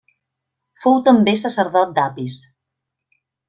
Fou 0.85 0.97
també 1.09 1.37
sacerdot 1.43 1.95
d'Apis. 2.01 2.41